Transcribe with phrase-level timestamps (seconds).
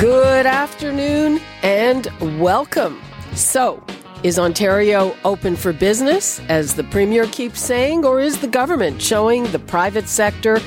[0.00, 2.08] Good afternoon and
[2.40, 3.02] welcome.
[3.34, 3.84] So,
[4.22, 9.44] is Ontario open for business, as the Premier keeps saying, or is the government showing
[9.52, 10.58] the private sector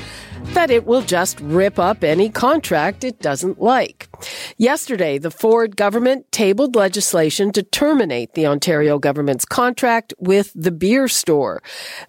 [0.52, 4.08] that it will just rip up any contract it doesn't like.
[4.56, 11.08] Yesterday, the Ford government tabled legislation to terminate the Ontario government's contract with the beer
[11.08, 11.62] store.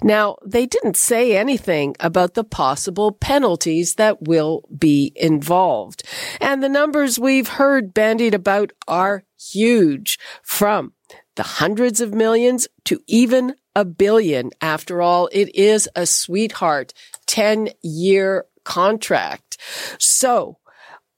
[0.04, 6.04] Now, they didn't say anything about the possible penalties that will be involved.
[6.40, 10.94] And the numbers we've heard bandied about are huge from
[11.36, 14.52] the hundreds of millions to even a billion.
[14.62, 16.94] After all, it is a sweetheart
[17.28, 19.58] 10 year contract.
[20.00, 20.58] So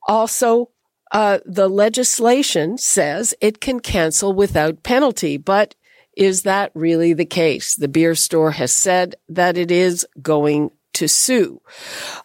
[0.08, 0.70] also,
[1.12, 5.76] uh, the legislation says it can cancel without penalty, but
[6.16, 7.76] is that really the case?
[7.76, 11.62] The beer store has said that it is going to sue.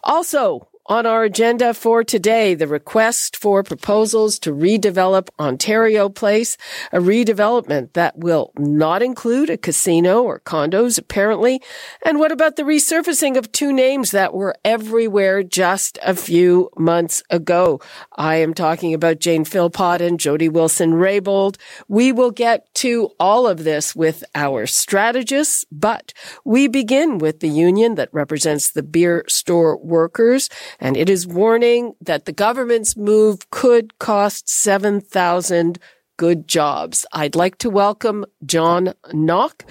[0.03, 6.57] Also, on our agenda for today, the request for proposals to redevelop Ontario Place,
[6.91, 11.61] a redevelopment that will not include a casino or condos, apparently.
[12.05, 17.23] And what about the resurfacing of two names that were everywhere just a few months
[17.29, 17.79] ago?
[18.17, 21.55] I am talking about Jane Philpott and Jody Wilson Raybould.
[21.87, 27.49] We will get to all of this with our strategists, but we begin with the
[27.49, 33.49] union that represents the beer store workers and it is warning that the government's move
[33.49, 35.79] could cost 7,000
[36.17, 37.05] good jobs.
[37.11, 39.65] I'd like to welcome John Nock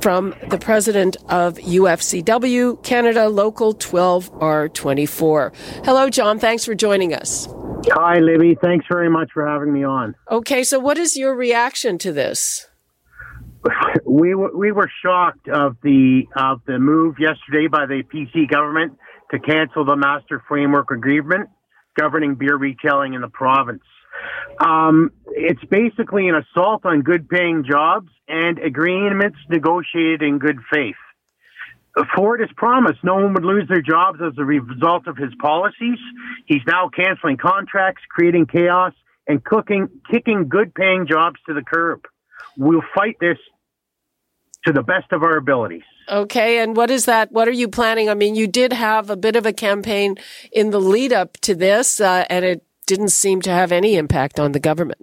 [0.00, 5.54] from the president of UFCW Canada Local 12R24.
[5.84, 6.38] Hello, John.
[6.38, 7.48] Thanks for joining us.
[7.90, 8.56] Hi, Libby.
[8.60, 10.14] Thanks very much for having me on.
[10.30, 12.68] Okay, so what is your reaction to this?
[14.04, 18.98] We were, we were shocked of the of the move yesterday by the PC government
[19.30, 21.50] to cancel the master framework agreement
[21.98, 23.82] governing beer retailing in the province.
[24.60, 30.96] Um, it's basically an assault on good paying jobs and agreements negotiated in good faith.
[32.14, 35.98] Ford has promised no one would lose their jobs as a result of his policies.
[36.46, 38.92] He's now canceling contracts, creating chaos,
[39.26, 42.06] and cooking, kicking good paying jobs to the curb.
[42.56, 43.38] We'll fight this
[44.66, 45.82] to the best of our abilities.
[46.10, 47.32] Okay, and what is that?
[47.32, 48.08] What are you planning?
[48.08, 50.16] I mean, you did have a bit of a campaign
[50.52, 54.40] in the lead up to this, uh, and it didn't seem to have any impact
[54.40, 55.02] on the government.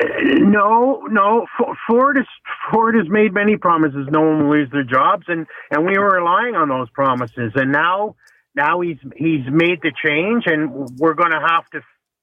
[0.00, 1.46] No, no.
[1.86, 2.26] Ford has
[2.70, 4.06] Ford has made many promises.
[4.10, 7.52] No one will lose their jobs, and and we were relying on those promises.
[7.54, 8.16] And now,
[8.54, 11.80] now he's he's made the change, and we're going to have to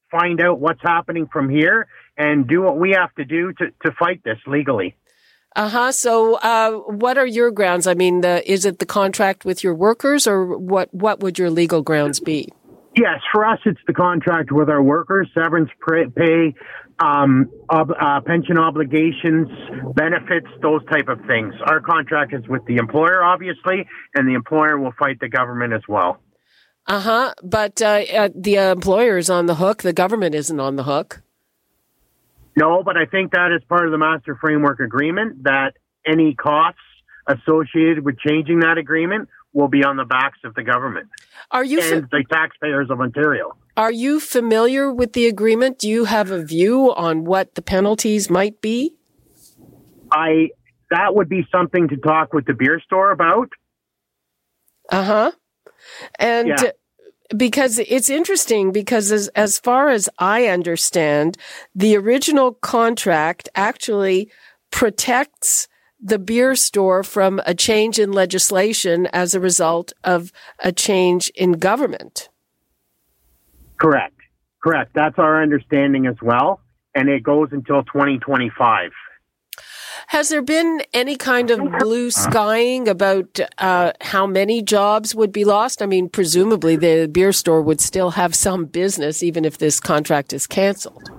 [0.09, 1.87] find out what's happening from here
[2.17, 4.95] and do what we have to do to to fight this legally.
[5.55, 5.91] Uh huh.
[5.91, 7.85] So, uh, what are your grounds?
[7.85, 10.93] I mean, the, is it the contract with your workers, or what?
[10.93, 12.47] What would your legal grounds be?
[12.95, 16.53] Yes, for us, it's the contract with our workers, severance pay,
[16.99, 19.47] um, ob- uh, pension obligations,
[19.95, 21.53] benefits, those type of things.
[21.65, 25.81] Our contract is with the employer, obviously, and the employer will fight the government as
[25.87, 26.21] well.
[26.87, 27.33] Uh-huh.
[27.41, 29.83] But uh, uh, the employer is on the hook.
[29.83, 31.21] The government isn't on the hook.
[32.55, 35.73] No, but I think that is part of the master framework agreement that
[36.05, 36.79] any costs
[37.27, 41.09] associated with changing that agreement will be on the backs of the government.
[41.51, 43.57] Are you and fa- the taxpayers of Ontario?
[43.77, 45.79] Are you familiar with the agreement?
[45.79, 48.95] Do you have a view on what the penalties might be?
[50.11, 50.49] I
[50.89, 53.49] that would be something to talk with the beer store about.
[54.89, 55.31] Uh huh.
[56.19, 56.71] And yeah
[57.35, 61.37] because it's interesting because as, as far as I understand,
[61.73, 64.29] the original contract actually
[64.71, 65.67] protects
[66.01, 71.53] the beer store from a change in legislation as a result of a change in
[71.53, 72.29] government.
[73.77, 74.15] Correct.
[74.63, 74.91] Correct.
[74.93, 76.61] That's our understanding as well.
[76.95, 78.91] And it goes until 2025.
[80.07, 85.45] Has there been any kind of blue skying about uh, how many jobs would be
[85.45, 85.81] lost?
[85.81, 90.33] I mean, presumably the beer store would still have some business even if this contract
[90.33, 91.09] is canceled.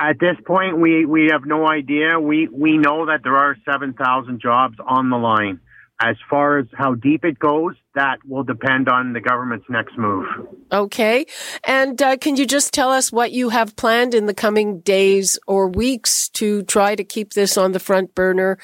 [0.00, 2.20] At this point, we, we have no idea.
[2.20, 5.60] We we know that there are seven thousand jobs on the line.
[6.00, 10.26] As far as how deep it goes, that will depend on the government's next move.
[10.70, 11.26] Okay.
[11.66, 15.38] And uh, can you just tell us what you have planned in the coming days
[15.46, 18.58] or weeks to try to keep this on the front burner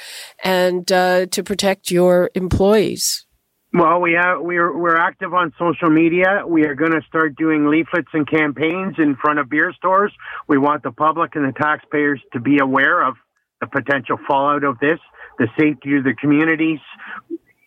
[0.44, 3.26] and uh, to protect your employees?
[3.74, 6.44] Well, we have we're we're active on social media.
[6.46, 10.12] We are going to start doing leaflets and campaigns in front of beer stores.
[10.46, 13.14] We want the public and the taxpayers to be aware of
[13.62, 14.98] the potential fallout of this,
[15.38, 16.80] the safety of the communities.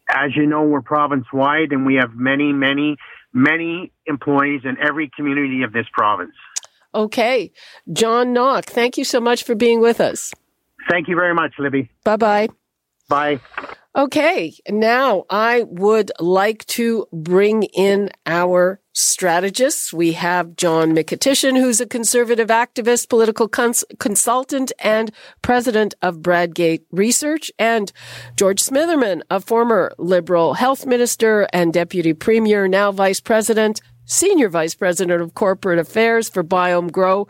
[0.10, 2.98] As you know, we're province wide and we have many, many,
[3.34, 6.36] many employees in every community of this province.
[6.94, 7.52] Okay.
[7.92, 10.34] John Nock, thank you so much for being with us.
[10.90, 11.90] Thank you very much, Libby.
[12.04, 12.48] Bye bye.
[13.10, 13.40] Bye.
[13.98, 19.94] Okay, now I would like to bring in our strategists.
[19.94, 26.82] We have John Mykytyshyn, who's a conservative activist, political cons- consultant, and president of Bradgate
[26.92, 27.94] Research, and
[28.36, 34.76] George Smitherman, a former Liberal health minister and deputy premier, now vice president, senior vice
[34.76, 37.30] president of corporate affairs for Biome Grow,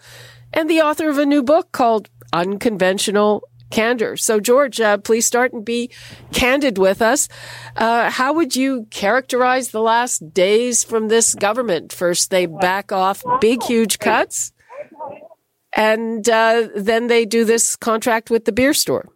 [0.52, 4.18] and the author of a new book called Unconventional candor.
[4.18, 5.90] So, George, uh, please start and be
[6.32, 7.28] candid with us.
[7.76, 11.92] Uh, how would you characterize the last days from this government?
[11.92, 14.52] First, they back off big, huge cuts,
[15.76, 19.10] and uh, then they do this contract with the beer store.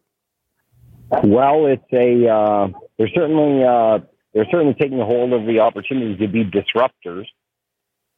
[1.23, 2.67] Well, it's a uh,
[2.97, 3.99] they're certainly uh,
[4.33, 7.25] they're certainly taking a hold of the opportunity to be disruptors.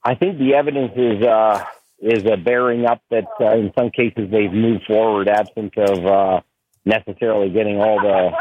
[0.03, 1.63] I think the evidence is uh,
[2.01, 6.41] is uh, bearing up that uh, in some cases they've moved forward absent of uh,
[6.83, 8.31] necessarily getting all the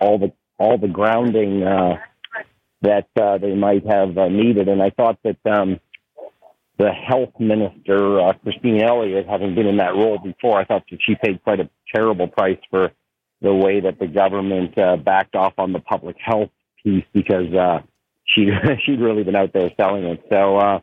[0.00, 1.96] all the all the grounding uh,
[2.82, 4.68] that uh, they might have uh, needed.
[4.68, 5.80] And I thought that um,
[6.78, 10.98] the health minister uh, Christine Elliott, having been in that role before, I thought that
[11.00, 12.92] she paid quite a terrible price for
[13.40, 16.50] the way that the government uh, backed off on the public health
[16.82, 17.80] piece because uh,
[18.26, 18.50] she
[18.84, 20.22] she'd really been out there selling it.
[20.28, 20.58] So.
[20.58, 20.80] Uh,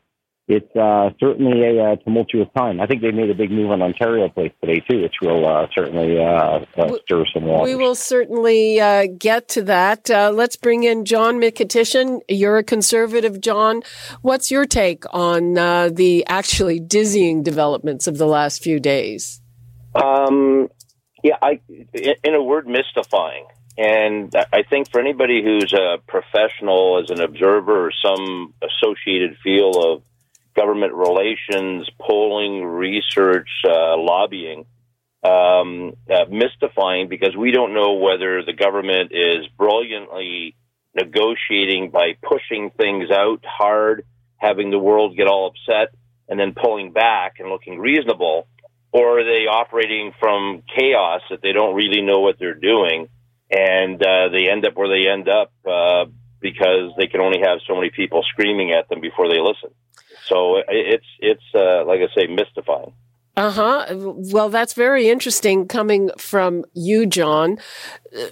[0.48, 2.82] it's uh, certainly a uh, tumultuous time.
[2.82, 5.68] I think they made a big move on Ontario Place today too, which will uh,
[5.74, 7.74] certainly uh, uh, stir some waters.
[7.74, 10.10] We will certainly uh, get to that.
[10.10, 12.20] let's bring in John Mykytyshyn.
[12.28, 13.84] You're a conservative, John.
[14.22, 19.42] What's your take on the actually dizzying developments of the last few days?
[19.96, 20.70] Um,
[21.24, 21.62] yeah, I,
[22.24, 23.46] in a word, mystifying.
[23.78, 29.78] And I think for anybody who's a professional as an observer or some associated field
[29.78, 30.04] of
[30.56, 34.66] government relations, polling, research, uh, lobbying,
[35.24, 40.56] um, uh, mystifying because we don't know whether the government is brilliantly
[40.96, 44.06] negotiating by pushing things out hard,
[44.38, 45.94] having the world get all upset,
[46.28, 48.48] and then pulling back and looking reasonable,
[48.92, 53.08] or are they operating from chaos that they don't really know what they're doing,
[53.50, 56.06] and uh, they end up where they end up uh,
[56.40, 59.72] because they can only have so many people screaming at them before they listen.
[60.28, 62.94] So it's it's uh, like I say, mystifying.
[63.36, 63.86] Uh huh.
[63.96, 67.58] Well, that's very interesting coming from you, John.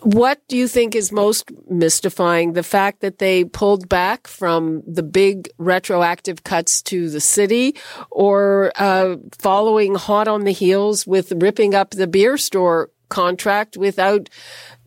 [0.04, 2.54] What do you think is most mystifying?
[2.54, 7.76] The fact that they pulled back from the big retroactive cuts to the city
[8.12, 14.30] or uh, following hot on the heels with ripping up the beer store contract without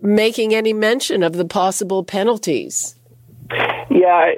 [0.00, 2.94] making any mention of the possible penalties?
[3.50, 4.30] Yeah,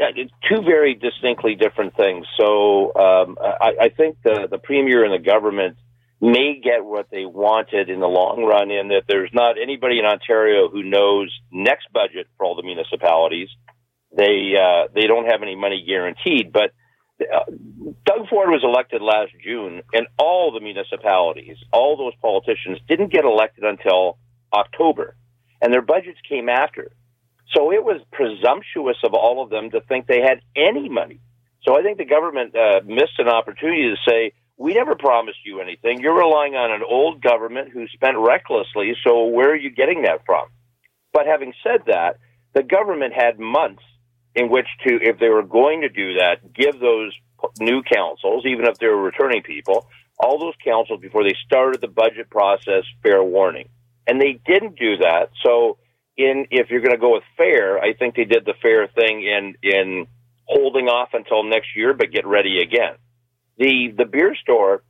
[0.49, 2.27] two very distinctly different things.
[2.39, 5.77] So um, I, I think the the premier and the government
[6.21, 10.05] may get what they wanted in the long run, in that there's not anybody in
[10.05, 13.49] Ontario who knows next budget for all the municipalities.
[14.17, 16.73] They uh, they don't have any money guaranteed, but.
[17.19, 17.51] Uh,
[18.05, 23.25] Doug Ford was elected last June, and all the municipalities, all those politicians didn't get
[23.25, 24.19] elected until
[24.53, 25.17] October,
[25.63, 26.93] and their budgets came after.
[27.55, 31.21] So it was presumptuous of all of them to think they had any money.
[31.63, 35.61] So I think the government uh, missed an opportunity to say, we never promised you
[35.61, 36.01] anything.
[36.01, 38.95] You're relying on an old government who spent recklessly.
[39.05, 40.49] So where are you getting that from?
[41.13, 42.19] But having said that,
[42.55, 43.83] the government had months
[44.35, 47.13] in which to, if they were going to do that, give those
[47.61, 49.89] new councils, even if they were returning people,
[50.19, 53.69] all those councils before they started the budget process, fair warning.
[54.07, 55.31] And they didn't do that.
[55.45, 55.79] So
[56.17, 59.23] in if you're going to go with fair, I think they did the fair thing
[59.23, 60.07] in in
[60.47, 62.97] holding off until next year, but get ready again.
[63.59, 64.83] The the beer store,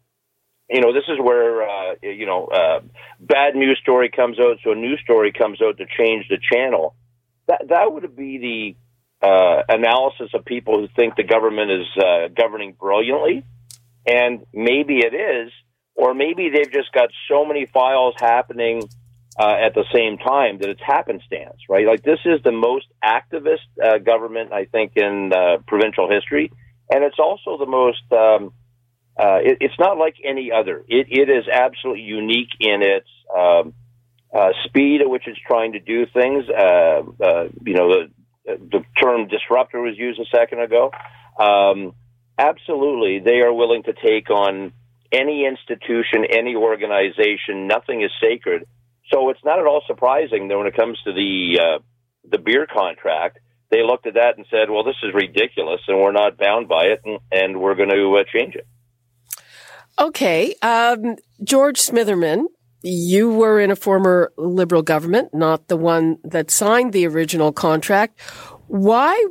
[0.70, 2.80] you know, this is where uh, you know uh,
[3.20, 6.94] bad news story comes out, so a news story comes out to change the channel.
[7.48, 8.76] That that would be
[9.22, 13.44] the uh, analysis of people who think the government is uh, governing brilliantly,
[14.06, 15.52] and maybe it is,
[15.94, 18.82] or maybe they've just got so many files happening
[19.38, 21.86] uh, at the same time that it's happenstance, right?
[21.86, 26.50] Like this is the most activist uh, government I think in uh, provincial history,
[26.90, 28.02] and it's also the most.
[28.12, 28.52] Um,
[29.18, 30.84] uh, it, it's not like any other.
[30.88, 33.72] It, it is absolutely unique in its um,
[34.34, 36.44] uh, speed at which it's trying to do things.
[36.48, 37.02] Uh,
[37.64, 38.10] you know, the,
[38.46, 40.90] the term disruptor was used a second ago.
[41.38, 41.94] Um,
[42.38, 44.72] absolutely, they are willing to take on
[45.12, 47.66] any institution, any organization.
[47.66, 48.66] Nothing is sacred
[49.12, 51.78] so it's not at all surprising that when it comes to the uh,
[52.28, 53.38] the beer contract,
[53.70, 56.84] they looked at that and said, "Well, this is ridiculous, and we're not bound by
[56.86, 58.66] it, and, and we're going to uh, change it."
[59.98, 62.44] Okay, um, George Smitherman,
[62.82, 68.20] you were in a former Liberal government, not the one that signed the original contract.
[68.66, 69.24] Why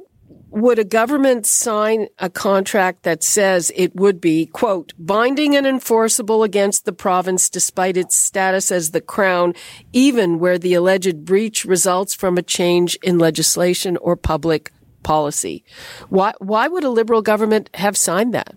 [0.49, 6.43] would a government sign a contract that says it would be, quote, binding and enforceable
[6.43, 9.53] against the province despite its status as the crown,
[9.91, 14.71] even where the alleged breach results from a change in legislation or public
[15.03, 15.63] policy?
[16.09, 18.55] Why, why would a liberal government have signed that?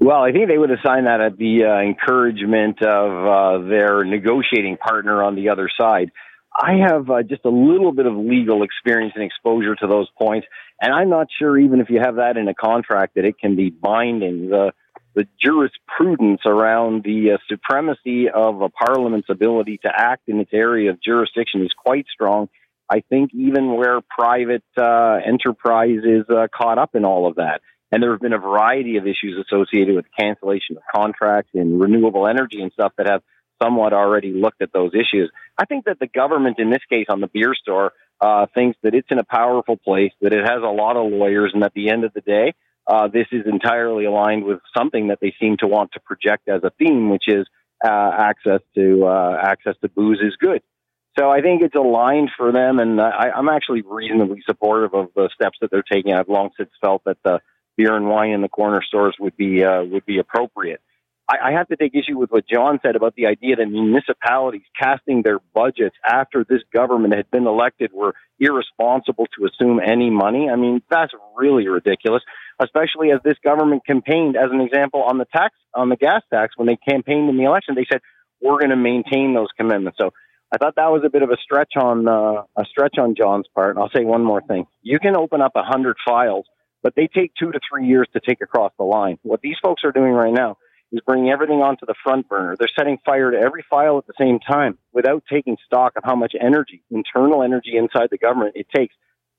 [0.00, 4.04] Well, I think they would have signed that at the uh, encouragement of uh, their
[4.04, 6.12] negotiating partner on the other side.
[6.60, 10.46] I have uh, just a little bit of legal experience and exposure to those points.
[10.80, 13.54] And I'm not sure even if you have that in a contract that it can
[13.54, 14.50] be binding.
[14.50, 14.72] The
[15.14, 20.90] the jurisprudence around the uh, supremacy of a parliament's ability to act in its area
[20.90, 22.48] of jurisdiction is quite strong.
[22.88, 27.62] I think even where private uh, enterprise is uh, caught up in all of that.
[27.90, 32.28] And there have been a variety of issues associated with cancellation of contracts in renewable
[32.28, 33.22] energy and stuff that have
[33.62, 35.30] somewhat already looked at those issues.
[35.56, 38.94] I think that the government, in this case, on the beer store, uh, thinks that
[38.94, 41.90] it's in a powerful place, that it has a lot of lawyers, and at the
[41.90, 42.54] end of the day,
[42.86, 46.62] uh, this is entirely aligned with something that they seem to want to project as
[46.64, 47.46] a theme, which is
[47.84, 50.62] uh, access to uh, access to booze is good.
[51.18, 55.28] So I think it's aligned for them, and I, I'm actually reasonably supportive of the
[55.34, 56.14] steps that they're taking.
[56.14, 57.40] I've long since felt that the
[57.76, 60.80] beer and wine in the corner stores would be uh, would be appropriate.
[61.28, 64.62] I, I have to take issue with what John said about the idea that municipalities
[64.80, 70.48] casting their budgets after this government had been elected were irresponsible to assume any money.
[70.48, 72.22] I mean, that's really ridiculous,
[72.60, 76.54] especially as this government campaigned, as an example, on the tax, on the gas tax,
[76.56, 78.00] when they campaigned in the election, they said,
[78.40, 79.98] we're going to maintain those commitments.
[80.00, 80.12] So
[80.52, 83.46] I thought that was a bit of a stretch on, uh, a stretch on John's
[83.54, 83.76] part.
[83.76, 84.66] And I'll say one more thing.
[84.82, 86.46] You can open up a hundred files,
[86.82, 89.18] but they take two to three years to take across the line.
[89.22, 90.56] What these folks are doing right now
[90.92, 92.56] is bringing everything onto the front burner.
[92.58, 96.16] They're setting fire to every file at the same time without taking stock of how
[96.16, 98.94] much energy, internal energy inside the government it takes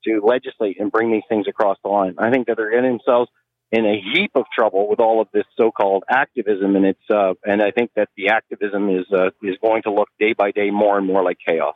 [0.05, 2.15] to legislate and bring these things across the line.
[2.17, 3.29] I think that they're getting themselves
[3.71, 7.61] in a heap of trouble with all of this so-called activism, and it's uh, and
[7.61, 10.97] I think that the activism is uh, is going to look day by day more
[10.97, 11.75] and more like chaos.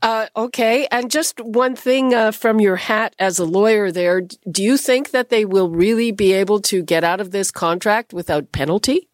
[0.00, 4.62] Uh, okay, and just one thing uh, from your hat as a lawyer, there, do
[4.62, 8.50] you think that they will really be able to get out of this contract without
[8.50, 9.08] penalty?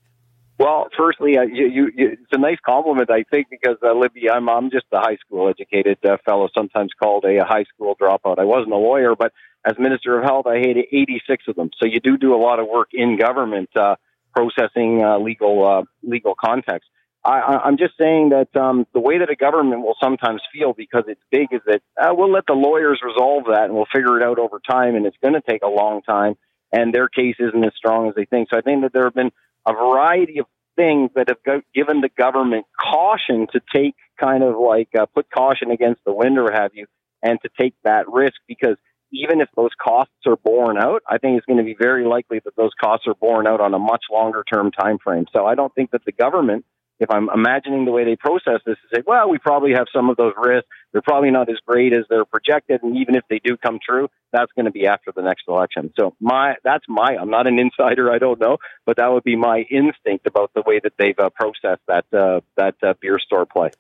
[0.59, 4.29] Well, firstly, uh, you, you, you, it's a nice compliment, I think, because uh, Libby,
[4.29, 7.95] I'm, I'm just a high school educated uh, fellow, sometimes called a, a high school
[7.95, 8.39] dropout.
[8.39, 9.33] I wasn't a lawyer, but
[9.65, 11.71] as Minister of Health, I had 86 of them.
[11.81, 13.95] So you do do a lot of work in government, uh,
[14.35, 16.89] processing uh, legal uh, legal context.
[17.25, 21.05] I, I'm just saying that um, the way that a government will sometimes feel because
[21.09, 24.25] it's big is that uh, we'll let the lawyers resolve that and we'll figure it
[24.25, 26.37] out over time, and it's going to take a long time,
[26.73, 28.49] and their case isn't as strong as they think.
[28.51, 29.33] So I think that there have been
[29.69, 30.47] a variety of
[30.77, 35.31] things that have go- given the government caution to take kind of like uh, put
[35.31, 36.87] caution against the wind or have you,
[37.23, 38.77] and to take that risk because
[39.11, 42.41] even if those costs are borne out, I think it's going to be very likely
[42.45, 45.27] that those costs are borne out on a much longer term time frame.
[45.33, 46.65] So I don't think that the government,
[47.01, 50.11] if I'm imagining the way they process this, to say, well, we probably have some
[50.11, 50.69] of those risks.
[50.93, 54.09] They're probably not as great as they're projected, and even if they do come true,
[54.33, 55.93] that's going to be after the next election.
[55.99, 59.37] So my that's my I'm not an insider, I don't know, but that would be
[59.37, 63.47] my instinct about the way that they've uh, processed that uh, that uh, beer store
[63.47, 63.71] play.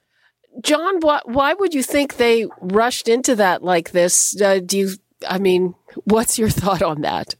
[0.62, 4.40] John, why, why would you think they rushed into that like this?
[4.40, 4.90] Uh, do you
[5.26, 7.34] I mean, what's your thought on that?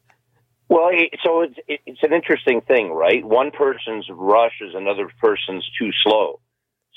[0.68, 0.90] Well,
[1.25, 3.25] so it's, it's an interesting thing, right?
[3.25, 6.40] One person's rush is another person's too slow.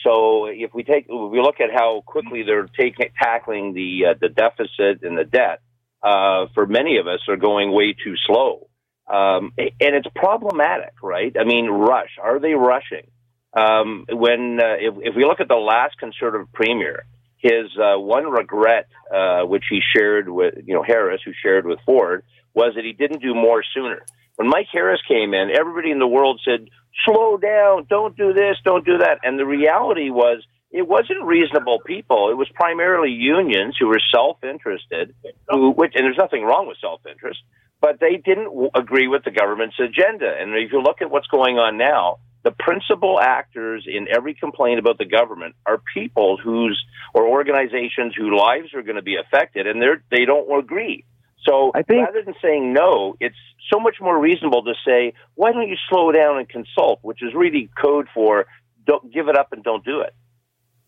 [0.03, 4.13] So if we take, if we look at how quickly they're taking, tackling the uh,
[4.19, 5.61] the deficit and the debt,
[6.01, 8.67] uh, for many of us are going way too slow,
[9.07, 11.35] um, and it's problematic, right?
[11.39, 12.17] I mean, rush.
[12.21, 13.11] Are they rushing?
[13.53, 17.03] Um, when uh, if, if we look at the last conservative premier,
[17.41, 21.79] his uh, one regret, uh, which he shared with, you know, Harris, who shared with
[21.85, 24.05] Ford, was that he didn't do more sooner.
[24.35, 26.67] When Mike Harris came in, everybody in the world said,
[27.05, 29.19] slow down, don't do this, don't do that.
[29.23, 32.29] And the reality was it wasn't reasonable people.
[32.29, 35.13] It was primarily unions who were self-interested,
[35.49, 37.39] who, which, and there's nothing wrong with self-interest,
[37.81, 40.31] but they didn't w- agree with the government's agenda.
[40.39, 44.79] And if you look at what's going on now, the principal actors in every complaint
[44.79, 46.83] about the government are people whose
[47.13, 51.05] or organizations whose lives are going to be affected, and they're they don't agree.
[51.47, 53.35] So I think, rather than saying no, it's
[53.71, 57.33] so much more reasonable to say, why don't you slow down and consult, which is
[57.33, 58.45] really code for
[58.85, 60.13] don't give it up and don't do it.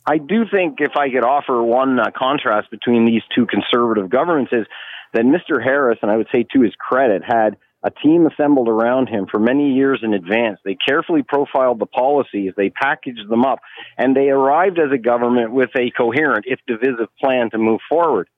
[0.05, 4.51] I do think if I could offer one uh, contrast between these two conservative governments
[4.51, 4.65] is
[5.13, 5.63] that Mr.
[5.63, 9.39] Harris, and I would say to his credit, had a team assembled around him for
[9.39, 10.59] many years in advance.
[10.63, 13.59] They carefully profiled the policies, they packaged them up,
[13.97, 18.29] and they arrived as a government with a coherent, if divisive, plan to move forward.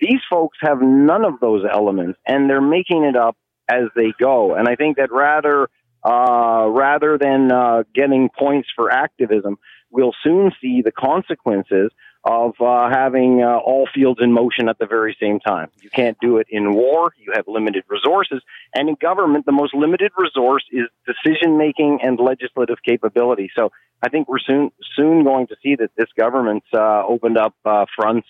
[0.00, 3.36] These folks have none of those elements, and they're making it up
[3.68, 4.54] as they go.
[4.54, 5.68] And I think that rather
[6.02, 9.58] uh, rather than uh, getting points for activism,
[9.90, 11.90] we'll soon see the consequences
[12.24, 15.68] of uh, having uh, all fields in motion at the very same time.
[15.80, 17.12] You can't do it in war.
[17.18, 18.42] You have limited resources.
[18.74, 23.50] And in government, the most limited resource is decision making and legislative capability.
[23.56, 23.72] So
[24.02, 27.86] I think we're soon, soon going to see that this government's uh, opened up uh,
[27.96, 28.28] fronts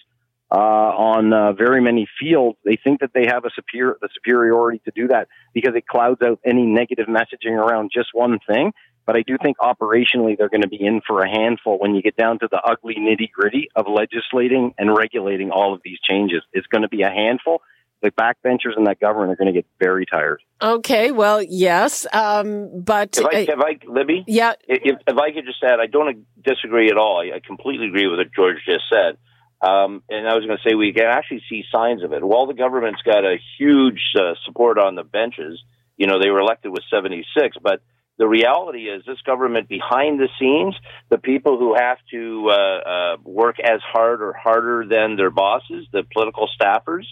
[0.53, 2.59] uh, on uh, very many fields.
[2.65, 6.23] They think that they have a superior, the superiority to do that because it clouds
[6.23, 8.73] out any negative messaging around just one thing.
[9.11, 12.01] But I do think operationally they're going to be in for a handful when you
[12.01, 16.45] get down to the ugly nitty gritty of legislating and regulating all of these changes.
[16.53, 17.61] It's going to be a handful.
[18.03, 20.45] The backbenchers in that government are going to get very tired.
[20.63, 25.45] Okay, well, yes, um, but if I, if I, Libby, yeah, if, if I could
[25.45, 27.19] just add, I don't disagree at all.
[27.19, 29.19] I completely agree with what George just said.
[29.61, 32.23] Um, and I was going to say we can actually see signs of it.
[32.23, 35.61] While the government's got a huge uh, support on the benches,
[35.97, 37.83] you know, they were elected with 76, but
[38.21, 40.75] the reality is this government behind the scenes,
[41.09, 45.87] the people who have to uh, uh, work as hard or harder than their bosses,
[45.91, 47.07] the political staffers,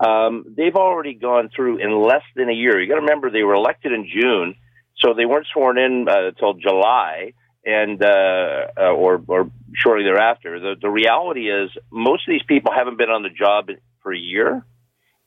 [0.00, 2.80] um, they've already gone through in less than a year.
[2.80, 4.54] You got to remember they were elected in June,
[4.96, 7.34] so they weren't sworn in uh, until July
[7.66, 10.58] and uh, uh, or or shortly thereafter.
[10.58, 13.68] The the reality is most of these people haven't been on the job
[14.02, 14.64] for a year,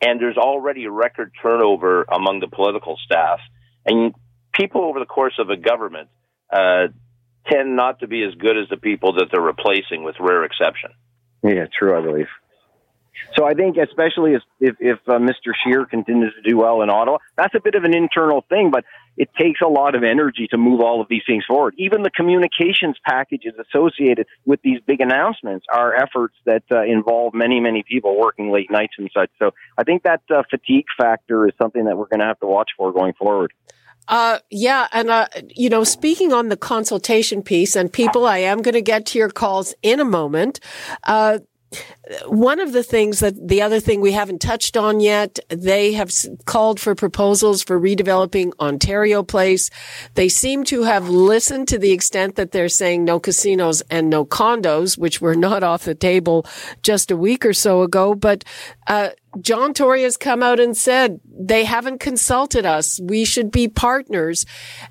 [0.02, 3.40] and there's already a record turnover among the political staff.
[3.86, 4.16] And
[4.54, 6.10] people over the course of a government
[6.52, 6.88] uh,
[7.48, 10.92] tend not to be as good as the people that they're replacing, with rare exception.
[11.44, 11.98] Yeah, true.
[11.98, 12.28] I believe.
[13.36, 15.54] So I think, especially if if, if uh, Mr.
[15.64, 18.86] Scheer continues to do well in Ottawa, that's a bit of an internal thing, but
[19.18, 21.76] it takes a lot of energy to move all of these things forward.
[21.78, 27.60] Even the communications packages associated with these big announcements are efforts that uh, involve many,
[27.60, 29.30] many people working late nights and such.
[29.38, 32.48] So I think that uh, fatigue factor is something that we're going to have to
[32.48, 33.52] watch for going forward.
[34.10, 34.88] Uh, yeah.
[34.92, 38.82] And, uh, you know, speaking on the consultation piece and people, I am going to
[38.82, 40.60] get to your calls in a moment.
[41.04, 41.40] Uh,
[42.26, 46.12] one of the things that the other thing we haven't touched on yet, they have
[46.46, 49.70] called for proposals for redeveloping Ontario Place.
[50.16, 54.26] They seem to have listened to the extent that they're saying no casinos and no
[54.26, 56.48] condos, which were not off the table
[56.82, 58.16] just a week or so ago.
[58.16, 58.44] But
[58.88, 59.10] uh,
[59.42, 63.00] John Tory has come out and said they haven't consulted us.
[63.02, 64.46] We should be partners.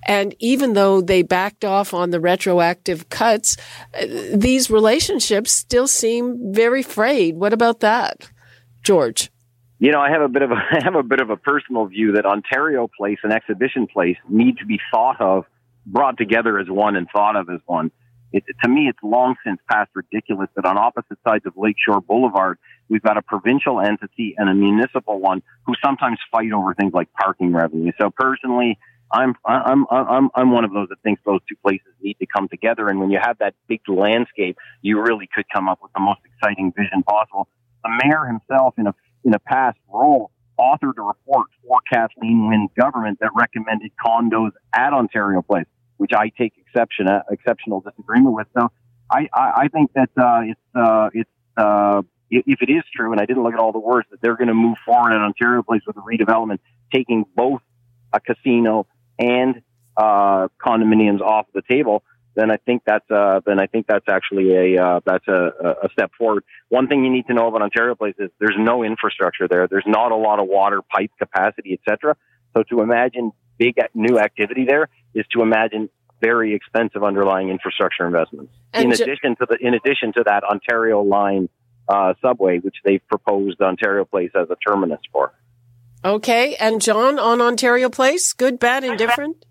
[0.06, 3.56] And even though they backed off on the retroactive cuts,
[3.94, 7.36] uh, these relationships still seem very frayed.
[7.36, 8.30] What about that,
[8.82, 9.30] George?
[9.80, 11.86] You know, I have a bit of a, I have a bit of a personal
[11.86, 15.44] view that Ontario Place and Exhibition Place need to be thought of,
[15.84, 17.90] brought together as one and thought of as one.
[18.32, 22.58] It, to me, it's long since past ridiculous that on opposite sides of Lakeshore Boulevard,
[22.88, 27.08] We've got a provincial entity and a municipal one who sometimes fight over things like
[27.12, 27.92] parking revenue.
[28.00, 28.78] So personally,
[29.12, 32.48] I'm I'm I'm I'm one of those that thinks those two places need to come
[32.48, 32.88] together.
[32.88, 36.20] And when you have that big landscape, you really could come up with the most
[36.24, 37.48] exciting vision possible.
[37.84, 42.70] The mayor himself, in a in a past role, authored a report for Kathleen Wynne's
[42.78, 45.66] government that recommended condos at Ontario Place,
[45.98, 48.46] which I take exception uh, exceptional disagreement with.
[48.58, 48.68] So
[49.10, 53.20] I I, I think that uh, it's uh, it's uh, if it is true, and
[53.20, 55.62] I didn't look at all the words, that they're going to move forward at Ontario
[55.62, 56.58] Place with a redevelopment,
[56.92, 57.60] taking both
[58.12, 58.86] a casino
[59.18, 59.62] and
[59.96, 62.02] uh, condominiums off the table,
[62.38, 65.50] then I think that's uh, then I think that's actually a uh, that's a,
[65.82, 66.44] a step forward.
[66.68, 69.66] One thing you need to know about Ontario Place is there's no infrastructure there.
[69.66, 72.16] There's not a lot of water pipe capacity, etc.
[72.56, 75.88] So to imagine big new activity there is to imagine
[76.20, 78.52] very expensive underlying infrastructure investments.
[78.72, 81.48] And in addition to the in addition to that Ontario line
[81.88, 85.32] uh, subway, which they've proposed Ontario Place as a terminus for.
[86.04, 89.44] Okay, and John on Ontario Place, good, bad, indifferent.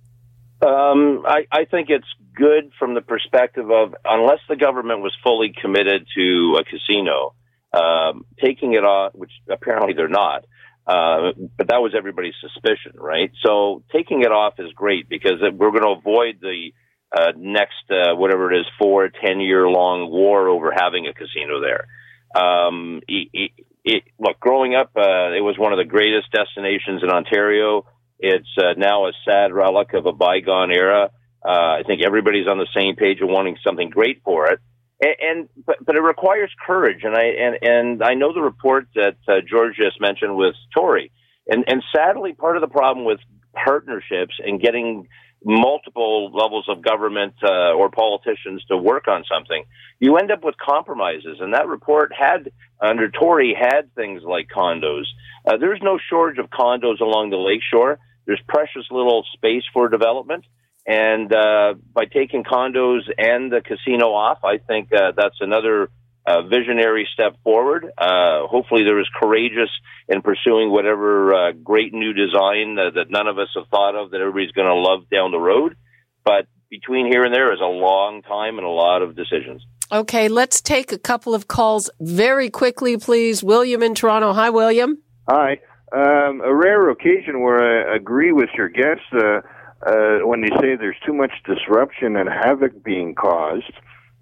[0.62, 5.54] Um, I, I think it's good from the perspective of unless the government was fully
[5.62, 7.34] committed to a casino,
[7.74, 10.46] um, taking it off, which apparently they're not.
[10.88, 13.32] Uh, but that was everybody's suspicion, right?
[13.46, 16.72] So taking it off is great because we're going to avoid the
[17.12, 21.60] uh, next uh, whatever it is four ten year long war over having a casino
[21.62, 21.88] there.
[22.36, 23.52] Um, it, it,
[23.84, 27.86] it, look, growing up, uh, it was one of the greatest destinations in Ontario.
[28.20, 31.12] It's uh, now a sad relic of a bygone era.
[31.46, 34.60] Uh, I think everybody's on the same page of wanting something great for it.
[35.00, 38.88] And, and but, but it requires courage, and I and and I know the report
[38.96, 41.12] that uh, George just mentioned with Tory,
[41.48, 43.20] and and sadly, part of the problem with
[43.54, 45.08] partnerships and getting
[45.44, 49.64] multiple levels of government uh, or politicians to work on something,
[50.00, 51.38] you end up with compromises.
[51.40, 55.04] And that report had, under Tory, had things like condos.
[55.46, 58.00] Uh, there's no shortage of condos along the lakeshore.
[58.26, 60.44] There's precious little space for development.
[60.88, 65.90] And uh, by taking condos and the casino off, I think uh, that's another
[66.26, 67.92] uh, visionary step forward.
[67.98, 69.70] Uh, hopefully, there is courageous
[70.08, 74.22] in pursuing whatever uh, great new design that none of us have thought of that
[74.22, 75.76] everybody's going to love down the road.
[76.24, 79.66] But between here and there is a long time and a lot of decisions.
[79.92, 83.44] Okay, let's take a couple of calls very quickly, please.
[83.44, 84.34] William in Toronto.
[84.34, 84.98] Hi, William.
[85.30, 85.60] Hi.
[85.94, 89.40] Um, a rare occasion where I agree with your guests uh,
[89.86, 90.07] uh,
[90.38, 93.74] when they say there's too much disruption and havoc being caused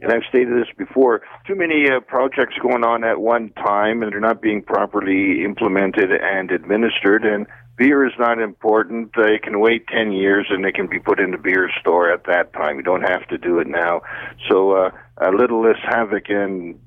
[0.01, 4.11] and I've stated this before, too many uh, projects going on at one time and
[4.11, 7.23] they're not being properly implemented and administered.
[7.23, 7.47] And
[7.77, 9.11] beer is not important.
[9.15, 12.25] They can wait 10 years and they can be put in the beer store at
[12.25, 12.75] that time.
[12.75, 14.01] You don't have to do it now.
[14.49, 16.77] So uh, a little less havoc and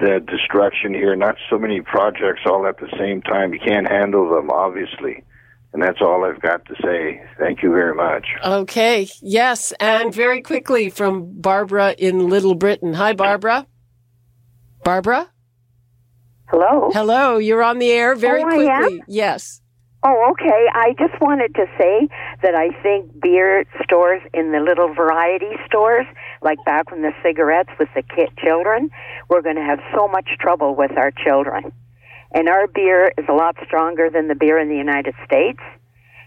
[0.00, 3.54] the destruction here, not so many projects all at the same time.
[3.54, 5.22] You can't handle them, obviously.
[5.76, 7.22] And that's all I've got to say.
[7.38, 8.24] Thank you very much.
[8.42, 9.10] Okay.
[9.20, 9.74] Yes.
[9.78, 12.94] And very quickly from Barbara in Little Britain.
[12.94, 13.66] Hi, Barbara.
[14.84, 15.30] Barbara?
[16.48, 16.88] Hello.
[16.94, 17.36] Hello.
[17.36, 19.02] You're on the air very oh, quickly.
[19.06, 19.60] Yes.
[20.02, 20.66] Oh, okay.
[20.72, 22.08] I just wanted to say
[22.40, 26.06] that I think beer stores in the little variety stores,
[26.40, 28.88] like back when the cigarettes with the kid children,
[29.28, 31.70] we're going to have so much trouble with our children
[32.32, 35.60] and our beer is a lot stronger than the beer in the United States.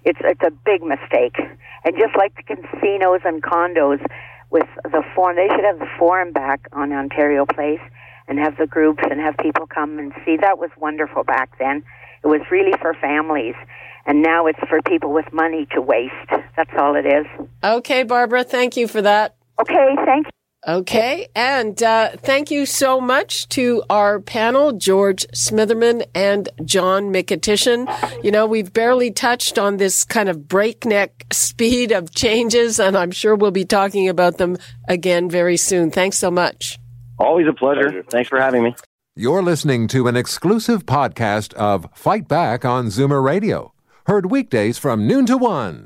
[0.06, 1.36] It's it's a big mistake.
[1.84, 4.04] And just like the casinos and condos
[4.50, 7.82] with the forum, they should have the forum back on Ontario Place
[8.28, 10.38] and have the groups and have people come and see.
[10.38, 11.84] That was wonderful back then.
[12.24, 13.56] It was really for families.
[14.06, 16.14] And now it's for people with money to waste.
[16.56, 17.26] That's all it is.
[17.64, 19.36] Okay, Barbara, thank you for that.
[19.62, 20.39] Okay, thank you.
[20.68, 21.28] Okay.
[21.36, 28.24] And uh, thank you so much to our panel, George Smitherman and John Mykytyshyn.
[28.24, 33.12] You know, we've barely touched on this kind of breakneck speed of changes, and I'm
[33.12, 35.92] sure we'll be talking about them again very soon.
[35.92, 36.78] Thanks so much.
[37.18, 37.84] Always a pleasure.
[37.84, 38.04] pleasure.
[38.04, 38.76] Thanks for having me.
[39.16, 43.74] You're listening to an exclusive podcast of Fight Back on Zoomer Radio,
[44.08, 45.86] heard weekdays from noon to one.